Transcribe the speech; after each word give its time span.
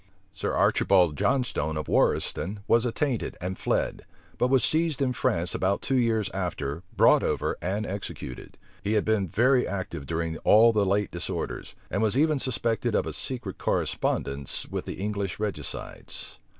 Sir 0.33 0.53
Archibald 0.53 1.15
Johnstone 1.15 1.77
of 1.77 1.85
Warriston 1.87 2.61
was 2.67 2.85
attainted 2.87 3.37
and 3.39 3.55
fled; 3.55 4.03
but 4.39 4.47
was 4.47 4.63
seized 4.63 4.99
in 4.99 5.13
France 5.13 5.53
about 5.53 5.83
two 5.83 5.95
years 5.99 6.27
after, 6.33 6.81
brought 6.97 7.21
over, 7.21 7.55
and 7.61 7.85
executed. 7.85 8.57
He 8.83 8.93
had 8.93 9.05
been 9.05 9.27
very 9.27 9.67
active 9.67 10.07
during 10.07 10.37
all 10.37 10.73
the 10.73 10.87
late 10.87 11.11
disorders; 11.11 11.75
and 11.91 12.01
was 12.01 12.17
even 12.17 12.39
suspected 12.39 12.95
of 12.95 13.05
a 13.05 13.13
secret 13.13 13.59
correspondence 13.59 14.65
with 14.65 14.85
the 14.85 14.95
English 14.95 15.37
regicides. 15.37 16.39